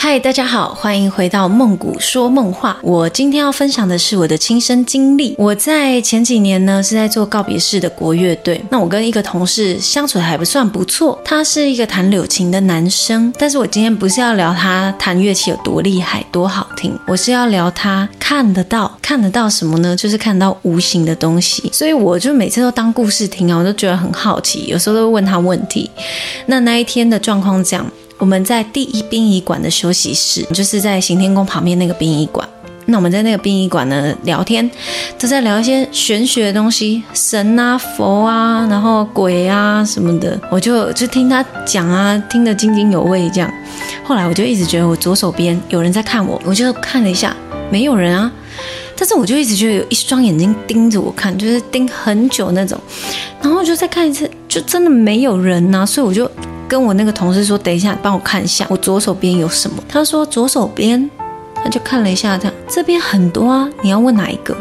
[0.00, 2.78] 嗨，大家好，欢迎回到梦谷说梦话。
[2.84, 5.34] 我今天要分享的是我的亲身经历。
[5.36, 8.64] 我在前几年呢是在做告别式的国乐队。
[8.70, 13.34] 那我跟一个同事相处的还不算不错，他是一个弹柳琴的男生。
[13.36, 19.96] 但是我今天不是要聊他弹乐器有多厉害、多好听，我是要聊他看得到、看得到什么呢？
[19.96, 21.68] 就是看到无形的东西。
[21.72, 25.90] 所以我就每次都当故事听啊，我都觉得很好奇，有时候都会问他问题。
[26.46, 27.84] 那那一天的状况这样。
[28.18, 32.46] 我们在第一殡仪馆的休息室，就是在行天宫旁边那个殡仪馆。
[32.86, 34.68] 那我们在那个殡仪馆呢聊天，
[35.18, 40.40] 都在聊一些玄学的东西，神啊、佛啊，然后鬼啊什么的。
[40.50, 43.52] 我就就听他讲啊，听得津津有味这样。
[44.02, 47.36] 后来我就一直觉得我左手边有人在看我，我就看了一下，
[47.70, 48.32] 没有人啊。
[48.96, 52.80] 但是我就一直觉得有一双眼睛盯着我看，就是盯很久那种。
[53.40, 56.28] 然后就再看一次，就真的没有人呐，所以我就。
[56.68, 59.82] 跟我那个同事说，等一下帮我看一下我左手边有什么。
[59.88, 61.08] 他说左手边，
[61.54, 64.54] 他就看了一下，他这边很多啊，你要问哪一个？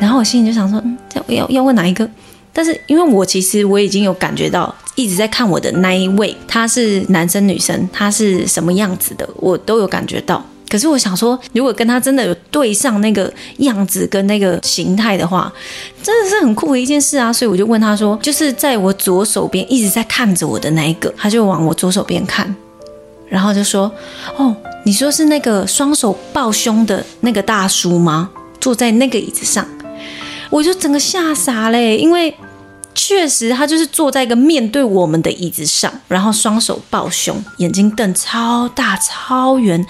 [0.00, 0.98] 然后我心里就想说，嗯，
[1.28, 2.08] 要要问哪一个？
[2.52, 10.44] 但是因为我其实我已经有感觉到，一直在看我的那一位，他是男生女生，他是什么样子的，我都有感觉到。
[10.72, 15.52] 可是我想说，如果跟他真的有对上那个样子跟那个形态的话，
[16.02, 17.30] 真的是很酷的一件事啊！
[17.30, 22.56] 所以我就问他说，就是在我左手边一直在看着我的那一个，他就往我左手边看，
[23.28, 23.92] 然后就说
[24.38, 24.56] ：“哦，
[24.86, 28.30] 你说是那个双手抱胸的那个大叔吗？
[28.58, 29.68] 坐在那个椅子上？”
[30.48, 32.34] 我就整个吓傻嘞，因为。
[33.04, 39.84] 确实，他就是坐在一个面对我们的椅子上，然后双手抱胸，眼睛瞪超大超圆，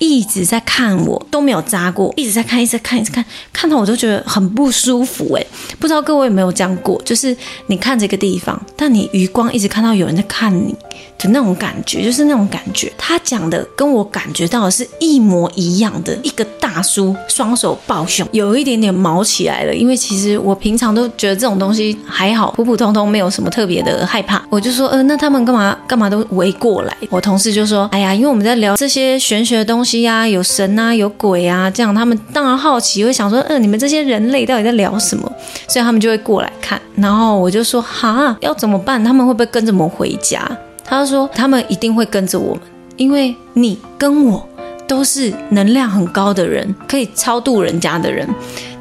[0.00, 5.32] 一直在看我，都没有眨过，一直在看，一直在看，一直看，看到我都觉得很不舒服。
[5.34, 5.46] 哎，
[5.78, 7.00] 不知道各位有没有这样过？
[7.04, 7.34] 就是
[7.68, 10.74] 你看这个地方，但你余光一直看到有人在看你
[11.18, 12.92] 的那种感觉，就是那种感觉。
[12.98, 19.72] 他讲的跟我感觉到的是一模一样的，一个大叔双手抱胸，有一点点毛起来了。
[19.72, 22.55] 因为其实我平常都觉得这种东西还好。
[22.56, 24.42] 普普通通，没有什么特别的害怕。
[24.48, 26.96] 我就说，呃，那他们干嘛干嘛都围过来？
[27.10, 35.30] 我同事就说，哎呀，因为我们在聊这些玄学的东西呀，有神啊，有鬼啊，这样他们当然好奇，会想说，嗯，你们这些人类到底在聊什么？
[35.68, 36.80] 所以他们就会过来看。
[36.94, 39.04] 然后我就说，哈，要怎么办？
[39.04, 40.50] 他们会不会跟着我们回家？
[40.82, 42.62] 他说，他们一定会跟着我们，
[42.96, 44.48] 因为你跟我
[44.88, 48.26] 都是能量很高的人，可以超度人家的人。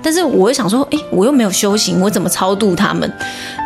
[0.05, 3.11] 但是我又想说，哎，我又没有修行，我怎么超度他们？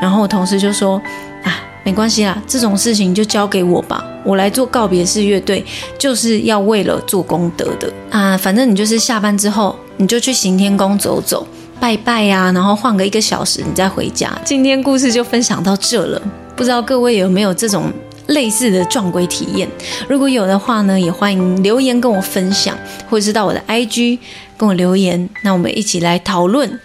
[0.01, 0.95] 然后同事就说，
[1.43, 5.65] 啊，没关系啦，这种事情就交给我吧，我来做告别式乐队，
[5.97, 8.37] 就是要为了做功德的啊。
[8.37, 11.45] 反正你就是下班之后，你就去行天宫走走，
[11.77, 14.31] 拜拜呀，然后换个一个小时，你再回家。
[14.45, 16.21] 今天故事就分享到这了，
[16.55, 17.91] 不知道各位有没有这种？
[18.29, 19.67] 类似的撞鬼体验，
[20.07, 22.77] 如果有的话呢，也欢迎留言跟我分享，
[23.09, 24.19] 或者是到我的 IG
[24.59, 26.77] 跟我留言，那我们一起来讨论。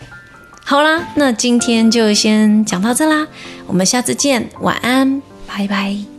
[0.64, 3.26] 好啦，那今天就先讲到这啦，
[3.66, 6.13] 我们下次见，晚安，拜拜。